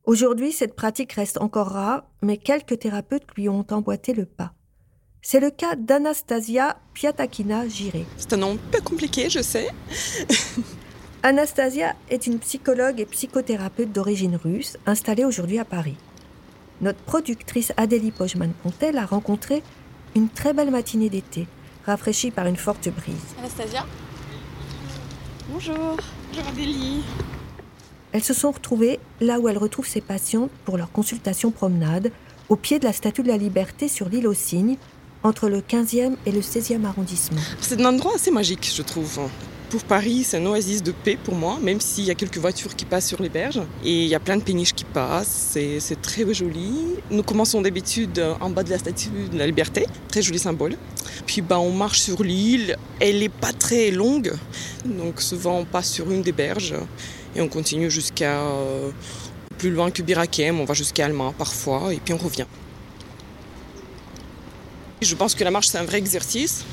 Aujourd'hui, 0.04 0.52
cette 0.52 0.76
pratique 0.76 1.14
reste 1.14 1.42
encore 1.42 1.70
rare, 1.70 2.06
mais 2.22 2.38
quelques 2.38 2.78
thérapeutes 2.78 3.26
lui 3.36 3.50
ont 3.50 3.66
emboîté 3.72 4.14
le 4.14 4.28
pas. 4.28 4.54
C'est 5.24 5.40
le 5.40 5.50
cas 5.50 5.76
d'Anastasia 5.76 6.78
Piatakina 6.94 7.68
Giré. 7.68 8.06
C'est 8.18 8.34
un 8.34 8.38
nom 8.38 8.60
peu 8.72 8.82
compliqué, 8.82 9.32
je 9.32 9.42
sais. 9.42 9.70
Anastasia 11.24 11.96
est 12.12 12.28
une 12.28 12.38
psychologue 12.38 13.00
et 13.00 13.06
psychothérapeute 13.08 13.92
d'origine 13.92 14.36
russe, 14.36 14.78
installée 14.86 15.26
aujourd'hui 15.26 15.58
à 15.58 15.66
Paris 15.66 15.98
notre 16.82 17.00
productrice 17.00 17.74
Adélie 17.78 18.12
Pojman-Pontel 18.12 18.98
a 18.98 19.06
rencontré 19.06 19.64
une 20.16 20.30
très 20.30 20.54
belle 20.54 20.72
matinée 20.72 21.10
d'été, 21.10 21.48
rafraîchie 21.86 22.32
par 22.32 22.48
une 22.48 22.56
forte 22.56 22.90
brise. 22.90 23.16
Anastasia 23.40 23.86
Bonjour. 25.50 25.98
Bonjour 26.30 26.48
Adélie. 26.50 27.04
Elles 28.12 28.24
se 28.24 28.34
sont 28.34 28.52
retrouvées 28.52 29.00
là 29.22 29.40
où 29.40 29.50
elles 29.50 29.58
retrouvent 29.58 29.88
ses 29.88 30.02
patientes 30.02 30.52
pour 30.66 30.78
leur 30.78 30.92
consultation 30.92 31.52
promenade, 31.52 32.12
au 32.50 32.56
pied 32.56 32.80
de 32.80 32.86
la 32.86 32.94
Statue 32.94 33.24
de 33.24 33.28
la 33.28 33.38
Liberté 33.38 33.88
sur 33.88 34.08
l'île 34.08 34.28
aux 34.28 34.34
Cygnes, 34.34 34.78
entre 35.24 35.50
le 35.50 35.62
15e 35.62 36.16
et 36.26 36.32
le 36.32 36.42
16e 36.42 36.86
arrondissement. 36.86 37.42
C'est 37.62 37.82
un 37.82 37.86
endroit 37.86 38.16
assez 38.16 38.32
magique, 38.32 38.72
je 38.74 38.82
trouve 38.82 39.20
pour 39.74 39.86
Paris, 39.86 40.24
c'est 40.24 40.38
un 40.38 40.46
oasis 40.46 40.84
de 40.84 40.92
paix 40.92 41.18
pour 41.18 41.34
moi, 41.34 41.58
même 41.60 41.82
s'il 41.82 42.04
y 42.04 42.12
a 42.12 42.14
quelques 42.14 42.38
voitures 42.38 42.76
qui 42.76 42.86
passent 42.86 43.08
sur 43.08 43.20
les 43.24 43.30
berges. 43.30 43.64
Et 43.84 44.04
il 44.04 44.08
y 44.08 44.14
a 44.14 44.20
plein 44.20 44.38
de 44.38 44.44
péniches 44.44 44.74
qui 44.74 44.84
passent, 44.84 45.50
c'est 45.52 46.00
très 46.00 46.32
joli. 46.32 46.74
Nous 47.10 47.24
commençons 47.24 47.60
d'habitude 47.60 48.24
en 48.40 48.52
bas 48.52 48.62
de 48.62 48.70
la 48.70 48.78
statue 48.78 49.30
de 49.32 49.36
la 49.36 49.48
liberté, 49.48 49.88
très 50.10 50.22
joli 50.22 50.38
symbole. 50.38 50.76
Puis 51.26 51.42
bah, 51.42 51.58
on 51.58 51.72
marche 51.72 52.02
sur 52.02 52.22
l'île, 52.22 52.78
elle 53.00 53.22
n'est 53.22 53.30
pas 53.30 53.52
très 53.52 53.90
longue, 53.90 54.34
donc 54.86 55.20
souvent 55.20 55.58
on 55.58 55.66
passe 55.66 55.90
sur 55.90 56.12
une 56.12 56.22
des 56.22 56.34
berges 56.34 56.76
et 57.36 57.42
on 57.42 57.48
continue 57.48 57.90
jusqu'à 57.90 58.42
euh, 58.42 58.92
plus 59.58 59.72
loin 59.72 59.90
que 59.90 60.04
Birakem, 60.04 60.60
on 60.60 60.66
va 60.66 60.76
jusqu'à 60.76 61.06
Alma 61.06 61.34
parfois, 61.36 61.92
et 61.92 61.98
puis 61.98 62.14
on 62.14 62.18
revient. 62.18 62.46
Je 65.02 65.16
pense 65.16 65.34
que 65.34 65.44
la 65.44 65.50
marche 65.50 65.70
c'est 65.70 65.80
un 65.80 65.86
vrai 65.86 65.98
exercice 65.98 66.64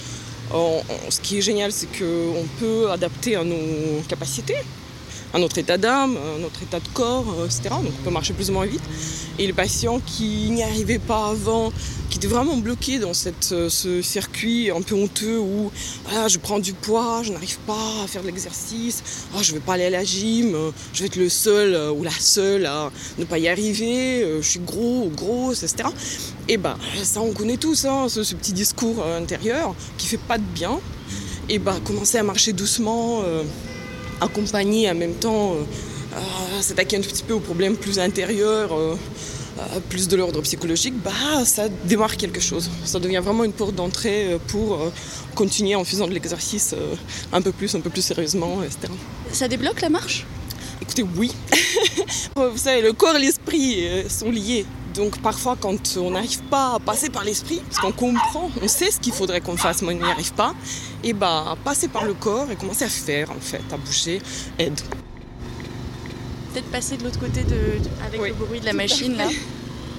ce 0.53 1.21
qui 1.21 1.39
est 1.39 1.43
génial, 1.43 1.73
c'est 1.73 1.87
qu'on 1.87 2.45
peut 2.59 2.91
adapter 2.91 3.37
à 3.37 3.45
nos 3.45 4.01
capacités, 4.09 4.57
à 5.33 5.39
notre 5.39 5.59
état 5.59 5.79
d'âme, 5.79 6.17
à 6.17 6.39
notre 6.39 6.63
état 6.63 6.81
de 6.81 6.89
corps, 6.93 7.27
euh, 7.39 7.47
etc. 7.47 7.63
Donc 7.71 7.93
on 8.01 8.05
peut 8.05 8.11
marcher 8.11 8.33
plus 8.33 8.51
ou 8.51 8.55
moins 8.55 8.67
vite. 8.67 8.83
Et 9.39 9.47
les 9.47 9.53
patients 9.53 10.01
qui 10.05 10.51
n'y 10.51 10.63
arrivaient 10.63 10.99
pas 10.99 11.29
avant, 11.29 11.73
qui 12.11 12.19
étaient 12.19 12.27
vraiment 12.27 12.57
bloqués 12.57 12.99
dans 12.99 13.15
cette, 13.15 13.53
euh, 13.53 13.69
ce 13.69 14.03
circuit 14.03 14.71
un 14.71 14.83
peu 14.83 14.95
honteux 14.95 15.39
où 15.39 15.71
je 16.27 16.39
prends 16.39 16.59
du 16.59 16.73
poids, 16.73 17.23
je 17.23 17.33
n'arrive 17.33 17.59
pas 17.59 18.03
à 18.03 18.07
faire 18.07 18.23
de 18.23 18.27
l'exercice, 18.27 19.03
oh, 19.35 19.39
je 19.43 19.53
ne 19.53 19.59
vais 19.59 19.65
pas 19.65 19.75
aller 19.75 19.85
à 19.85 19.91
la 19.91 20.05
gym, 20.05 20.55
euh, 20.55 20.71
je 20.93 21.01
vais 21.01 21.07
être 21.07 21.17
le 21.17 21.29
seul 21.29 21.77
ou 21.93 22.03
la 22.03 22.11
seule 22.11 22.67
à 22.67 22.91
ne 23.19 23.25
pas 23.25 23.39
y 23.39 23.49
arriver, 23.49 24.27
je 24.41 24.47
suis 24.47 24.61
gros 24.61 25.05
ou 25.07 25.11
grosse, 25.11 25.63
etc. 25.63 25.89
Et 26.49 26.57
ben 26.57 26.77
ça 27.03 27.21
on 27.21 27.33
connaît 27.33 27.57
tous, 27.57 27.85
hein, 27.85 28.09
ce, 28.09 28.35
petit 28.35 28.53
discours 28.53 29.05
intérieur 29.05 29.75
qui 29.99 30.07
fait 30.07 30.19
pas 30.19 30.39
de 30.39 30.45
bien. 30.55 30.81
Et 31.49 31.59
ben 31.59 31.79
commencer 31.85 32.19
à 32.19 32.23
marcher 32.23 32.53
doucement 32.53 33.23
accompagner 34.21 34.91
en 34.91 34.95
même 34.95 35.15
temps, 35.15 35.55
euh, 35.55 36.17
s'attaquer 36.61 36.97
un 36.97 37.01
petit 37.01 37.23
peu 37.23 37.35
aux 37.35 37.41
problèmes 37.41 37.77
plus 37.77 37.99
intérieurs, 37.99 38.73
euh, 38.73 38.97
euh, 39.59 39.81
plus 39.89 40.09
de 40.09 40.17
l'ordre 40.17 40.41
psychologique, 40.43 40.95
bah, 41.03 41.45
ça 41.45 41.69
démarre 41.85 42.17
quelque 42.17 42.41
chose. 42.41 42.71
Ça 42.85 42.99
devient 42.99 43.21
vraiment 43.23 43.45
une 43.45 43.53
porte 43.53 43.75
d'entrée 43.75 44.39
pour 44.49 44.79
continuer 45.35 45.75
en 45.75 45.85
faisant 45.85 46.07
de 46.07 46.13
l'exercice 46.13 46.75
un 47.33 47.43
peu 47.43 47.53
plus, 47.53 47.75
un 47.75 47.81
peu 47.81 47.91
plus 47.91 48.03
sérieusement, 48.03 48.63
etc. 48.63 48.93
Ça 49.33 49.49
débloque 49.49 49.81
la 49.81 49.91
marche? 49.91 50.27
Écoutez, 50.83 51.05
oui. 51.17 51.33
Vous 52.37 52.57
savez, 52.57 52.83
le 52.83 52.93
corps 52.93 53.17
et 53.17 53.21
l'esprit 53.21 53.85
sont 54.09 54.31
liés. 54.31 54.65
Donc 54.95 55.21
parfois 55.23 55.57
quand 55.59 55.97
on 55.97 56.11
n'arrive 56.11 56.43
pas 56.45 56.75
à 56.75 56.79
passer 56.79 57.11
par 57.11 57.25
l'esprit, 57.25 57.61
parce 57.69 57.79
qu'on 57.81 57.93
comprend, 57.93 58.51
on 58.63 58.69
sait 58.69 58.91
ce 58.91 58.99
qu'il 58.99 59.13
faudrait 59.13 59.41
qu'on 59.41 59.57
fasse, 59.57 59.83
mais 59.83 59.95
on 59.95 59.99
n'y 59.99 60.11
arrive 60.11 60.33
pas, 60.33 60.55
et 61.05 61.13
bah 61.13 61.57
passer 61.65 61.89
par 61.89 62.05
le 62.05 62.15
corps 62.15 62.51
et 62.51 62.57
commencer 62.57 62.85
à 62.85 62.89
faire 62.89 63.31
en 63.31 63.41
fait, 63.41 63.63
à 63.73 63.77
bouger, 63.77 64.21
aide. 64.59 64.81
Peut-être 66.53 66.71
passer 66.71 66.97
de 66.97 67.05
l'autre 67.05 67.21
côté 67.21 67.45
de, 67.45 67.79
avec 68.05 68.21
le 68.21 68.35
bruit 68.35 68.61
de 68.61 68.67
la 68.67 68.73
machine 68.73 69.17
là. 69.17 69.29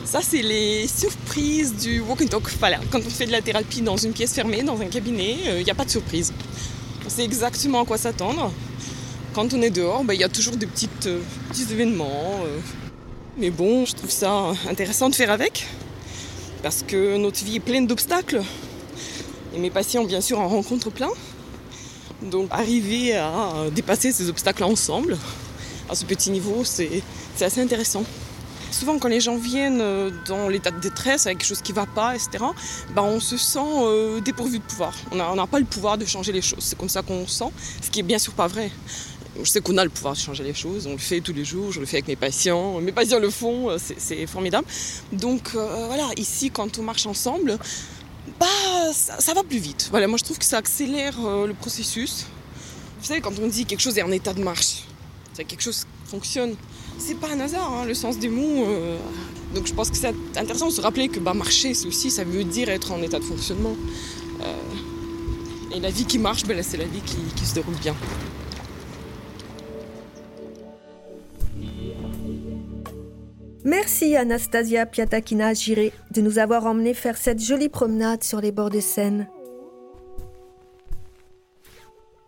Ça, 0.03 0.19
c'est 0.21 0.41
les 0.41 0.87
surprises 0.87 1.75
du 1.75 2.01
walk 2.01 2.21
and 2.21 2.27
talk. 2.27 2.43
Voilà, 2.59 2.79
quand 2.91 2.99
on 2.99 3.09
fait 3.09 3.27
de 3.27 3.31
la 3.31 3.41
thérapie 3.41 3.81
dans 3.81 3.97
une 3.97 4.11
pièce 4.11 4.33
fermée, 4.33 4.63
dans 4.63 4.81
un 4.81 4.87
cabinet, 4.87 5.37
il 5.43 5.49
euh, 5.49 5.63
n'y 5.63 5.69
a 5.69 5.75
pas 5.75 5.85
de 5.85 5.91
surprise. 5.91 6.33
On 7.05 7.09
sait 7.09 7.23
exactement 7.23 7.83
à 7.83 7.85
quoi 7.85 7.97
s'attendre. 7.97 8.51
Quand 9.33 9.53
on 9.53 9.61
est 9.61 9.69
dehors, 9.69 10.03
bah, 10.03 10.13
il 10.13 10.19
y 10.19 10.23
a 10.23 10.29
toujours 10.29 10.57
des 10.57 10.65
petites, 10.65 11.07
euh, 11.07 11.21
petits 11.49 11.71
événements. 11.71 12.41
Euh, 12.45 12.59
mais 13.37 13.49
bon, 13.49 13.85
je 13.85 13.95
trouve 13.95 14.09
ça 14.09 14.53
intéressant 14.69 15.09
de 15.09 15.15
faire 15.15 15.31
avec, 15.31 15.67
parce 16.63 16.83
que 16.83 17.17
notre 17.17 17.43
vie 17.43 17.57
est 17.57 17.61
pleine 17.61 17.87
d'obstacles. 17.87 18.41
Et 19.53 19.59
mes 19.59 19.69
patients, 19.69 20.03
bien 20.03 20.21
sûr, 20.21 20.39
en 20.39 20.47
rencontrent 20.47 20.91
plein. 20.91 21.09
Donc 22.21 22.47
arriver 22.51 23.15
à 23.15 23.51
dépasser 23.73 24.11
ces 24.11 24.29
obstacles 24.29 24.63
ensemble, 24.63 25.17
à 25.89 25.95
ce 25.95 26.05
petit 26.05 26.29
niveau, 26.29 26.63
c'est 26.63 27.03
assez 27.41 27.61
intéressant. 27.61 28.03
Souvent, 28.71 28.97
quand 28.99 29.09
les 29.09 29.19
gens 29.19 29.35
viennent 29.35 29.81
euh, 29.81 30.09
dans 30.27 30.47
l'état 30.47 30.71
de 30.71 30.79
détresse, 30.79 31.25
avec 31.25 31.39
quelque 31.39 31.47
chose 31.47 31.61
qui 31.61 31.73
ne 31.73 31.75
va 31.75 31.85
pas, 31.85 32.15
etc., 32.15 32.45
bah, 32.95 33.03
on 33.03 33.19
se 33.19 33.35
sent 33.35 33.59
euh, 33.59 34.21
dépourvu 34.21 34.59
de 34.59 34.63
pouvoir. 34.63 34.93
On 35.11 35.35
n'a 35.35 35.47
pas 35.47 35.59
le 35.59 35.65
pouvoir 35.65 35.97
de 35.97 36.05
changer 36.05 36.31
les 36.31 36.41
choses. 36.41 36.63
C'est 36.63 36.77
comme 36.77 36.87
ça 36.87 37.01
qu'on 37.01 37.27
sent, 37.27 37.51
ce 37.81 37.89
qui 37.89 37.99
est 37.99 38.03
bien 38.03 38.17
sûr 38.17 38.31
pas 38.31 38.47
vrai 38.47 38.71
je 39.39 39.49
sais 39.49 39.61
qu'on 39.61 39.77
a 39.77 39.83
le 39.83 39.89
pouvoir 39.89 40.13
de 40.13 40.19
changer 40.19 40.43
les 40.43 40.53
choses, 40.53 40.87
on 40.87 40.91
le 40.91 40.97
fait 40.97 41.21
tous 41.21 41.33
les 41.33 41.45
jours, 41.45 41.71
je 41.71 41.79
le 41.79 41.85
fais 41.85 41.97
avec 41.97 42.07
mes 42.07 42.15
patients, 42.15 42.79
mes 42.81 42.91
patients 42.91 43.19
le 43.19 43.29
font, 43.29 43.69
euh, 43.69 43.77
c'est 43.79 44.25
formidable. 44.27 44.67
Donc 45.11 45.51
euh, 45.55 45.85
voilà, 45.87 46.09
ici 46.17 46.51
quand 46.51 46.77
on 46.79 46.83
marche 46.83 47.05
ensemble, 47.05 47.57
bah 48.39 48.45
ça, 48.93 49.33
va 49.33 49.43
plus 49.43 49.59
vite. 49.59 49.87
Voilà, 49.91 50.07
moi 50.07 50.17
je 50.17 50.23
trouve 50.23 50.37
que 50.37 50.45
ça 50.45 50.57
accélère 50.57 51.15
euh, 51.25 51.47
le 51.47 51.53
processus. 51.53 52.25
Vous 52.99 53.07
savez, 53.07 53.21
quand 53.21 53.39
on 53.41 53.47
dit 53.47 53.65
quelque 53.65 53.79
chose 53.79 53.97
est 53.97 54.03
en 54.03 54.11
état 54.11 54.33
de 54.33 54.43
marche, 54.43 54.83
c'est 55.33 55.45
quelque 55.45 55.63
chose 55.63 55.85
fonctionne. 56.05 56.55
C'est 56.99 57.15
pas 57.15 57.29
un 57.29 57.39
hasard, 57.39 57.71
hein, 57.73 57.85
le 57.85 57.93
sens 57.93 58.19
des 58.19 58.29
mots. 58.29 58.67
donc 59.55 59.65
je 59.65 59.73
pense 59.73 59.89
que 59.89 59.97
c'est 59.97 60.13
intéressant 60.35 60.67
de 60.67 60.73
se 60.73 60.81
rappeler 60.81 61.07
que 61.07 61.19
bah, 61.19 61.33
marcher, 61.33 61.73
c'est 61.73 61.87
aussi, 61.87 62.11
ça 62.11 62.23
veut 62.23 62.43
dire 62.43 62.69
être 62.69 62.91
en 62.91 63.01
état 63.01 63.17
de 63.17 63.23
fonctionnement. 63.23 63.75
et 65.73 65.79
la 65.79 65.89
vie 65.89 66.05
qui 66.05 66.19
marche, 66.19 66.43
ben, 66.43 66.61
c'est 66.61 66.77
la 66.77 66.85
vie 66.85 67.01
qui 67.01 67.45
se 67.45 67.55
déroule 67.55 67.75
bien. 67.75 67.95
Merci 73.63 74.15
Anastasia 74.15 74.87
Piatakina 74.87 75.53
Giré 75.53 75.93
de 76.09 76.21
nous 76.21 76.39
avoir 76.39 76.65
emmenés 76.65 76.95
faire 76.95 77.15
cette 77.15 77.39
jolie 77.39 77.69
promenade 77.69 78.23
sur 78.23 78.41
les 78.41 78.51
bords 78.51 78.71
de 78.71 78.79
Seine. 78.79 79.27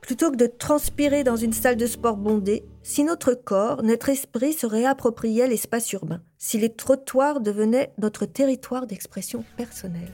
Plutôt 0.02 0.30
que 0.32 0.36
de 0.36 0.46
transpirer 0.46 1.24
dans 1.24 1.36
une 1.36 1.54
salle 1.54 1.78
de 1.78 1.88
sport 1.88 2.18
bondée, 2.18 2.66
si 2.84 3.04
notre 3.04 3.34
corps, 3.34 3.82
notre 3.82 4.10
esprit 4.10 4.54
se 4.54 4.68
réappropriait 4.68 5.48
l'espace 5.48 5.92
urbain, 5.94 6.22
si 6.38 6.60
les 6.60 6.72
trottoirs 6.72 7.40
devenaient 7.40 7.94
notre 7.98 8.25
territoire 8.25 8.86
d'expression 8.86 9.44
personnelle. 9.58 10.13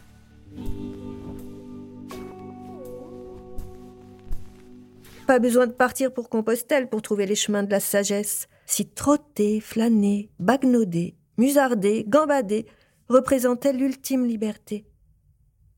Pas 5.27 5.39
besoin 5.39 5.67
de 5.67 5.73
partir 5.73 6.13
pour 6.13 6.29
Compostelle 6.29 6.88
pour 6.88 7.01
trouver 7.01 7.25
les 7.25 7.35
chemins 7.35 7.63
de 7.63 7.71
la 7.71 7.79
sagesse. 7.79 8.47
Si 8.69 8.85
trotter, 8.85 9.61
flâner, 9.61 10.29
bagnoder, 10.38 11.17
musarder, 11.39 12.05
gambader 12.07 12.67
représentait 13.07 13.73
l'ultime 13.73 14.27
liberté. 14.27 14.85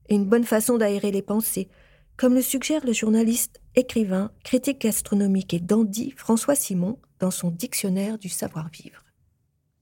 Et 0.10 0.16
une 0.16 0.26
bonne 0.26 0.44
façon 0.44 0.78
d'aérer 0.78 1.10
les 1.10 1.22
pensées, 1.22 1.70
comme 2.18 2.34
le 2.34 2.42
suggère 2.42 2.86
le 2.86 2.92
journaliste, 2.92 3.62
écrivain, 3.76 4.30
critique 4.44 4.82
gastronomique 4.82 5.54
et 5.54 5.62
dandy 5.62 6.12
François 6.18 6.54
Simon 6.54 7.00
dans 7.20 7.32
son 7.32 7.50
dictionnaire 7.50 8.18
du 8.18 8.28
savoir-vivre. 8.28 9.06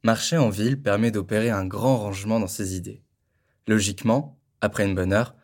Marcher 0.03 0.37
en 0.37 0.49
ville 0.49 0.79
permet 0.79 1.09
d'opérer 1.09 1.49
un 1.49 1.65
grand 1.65 1.97
rangement 1.97 2.39
dans 2.39 2.45
ses 2.45 2.75
idées. 2.75 3.01
Logiquement, 3.67 4.39
après 4.61 4.85
une 4.85 4.93
bonne 4.93 5.13
heure, 5.13 5.35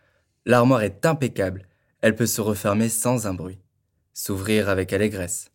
l'armoire 0.45 0.83
est 0.83 1.03
impeccable, 1.03 1.67
elle 2.01 2.15
peut 2.15 2.27
se 2.27 2.41
refermer 2.41 2.89
sans 2.89 3.25
un 3.25 3.33
bruit, 3.33 3.59
s'ouvrir 4.13 4.69
avec 4.69 4.93
allégresse. 4.93 5.49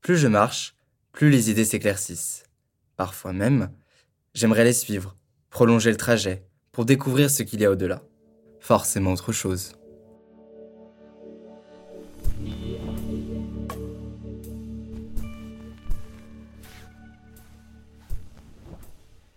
Plus 0.00 0.16
je 0.16 0.28
marche, 0.28 0.75
plus 1.16 1.30
les 1.30 1.50
idées 1.50 1.64
s'éclaircissent. 1.64 2.44
Parfois 2.94 3.32
même, 3.32 3.70
j'aimerais 4.34 4.64
les 4.64 4.74
suivre, 4.74 5.16
prolonger 5.48 5.90
le 5.90 5.96
trajet, 5.96 6.44
pour 6.72 6.84
découvrir 6.84 7.30
ce 7.30 7.42
qu'il 7.42 7.62
y 7.62 7.64
a 7.64 7.70
au-delà. 7.70 8.02
Forcément 8.60 9.14
autre 9.14 9.32
chose. 9.32 9.72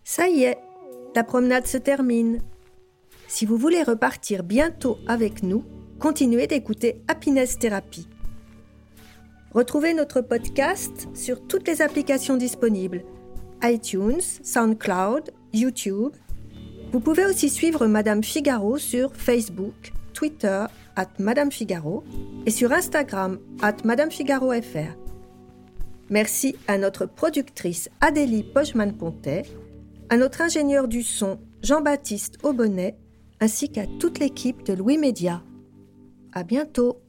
Ça 0.03 0.27
y 0.27 0.43
est, 0.43 0.57
la 1.15 1.24
promenade 1.24 1.65
se 1.65 1.77
termine. 1.77 2.41
Si 3.29 3.45
vous 3.45 3.55
voulez 3.55 3.83
repartir 3.83 4.43
bientôt 4.43 4.98
avec 5.07 5.43
nous, 5.43 5.63
continuez 5.98 6.48
d'écouter 6.48 7.01
Happiness 7.07 7.57
Therapy. 7.57 8.05
Retrouvez 9.53 9.96
notre 9.96 10.22
podcast 10.22 11.08
sur 11.15 11.46
toutes 11.48 11.68
les 11.68 11.82
applications 11.82 12.38
disponibles 12.38 13.03
iTunes, 13.63 14.22
SoundCloud, 14.44 15.32
YouTube. 15.53 16.13
Vous 16.91 17.00
pouvez 17.00 17.25
aussi 17.25 17.50
suivre 17.50 17.88
Madame 17.88 18.24
Figaro 18.24 18.77
sur 18.77 19.15
Facebook, 19.15 19.91
Twitter, 20.13 20.65
at 20.96 21.10
Madame 21.18 21.51
Figaro, 21.51 22.03
et 22.46 22.51
sur 22.51 22.72
Instagram, 22.72 23.39
at 23.62 23.77
Madame 23.84 24.12
Figaro 24.12 24.53
FR. 24.53 24.96
Merci 26.10 26.56
à 26.68 26.77
notre 26.77 27.06
productrice 27.06 27.89
Adélie 28.01 28.44
Pochman-Pontet 28.44 29.44
à 30.10 30.18
notre 30.18 30.41
ingénieur 30.41 30.88
du 30.88 31.03
son 31.03 31.39
Jean-Baptiste 31.62 32.38
Aubonnet, 32.44 32.98
ainsi 33.39 33.72
qu'à 33.72 33.86
toute 34.00 34.20
l'équipe 34.20 34.63
de 34.63 34.74
Louis 34.74 34.98
Média. 34.98 35.44
À 36.33 36.44
bientôt! 36.44 37.01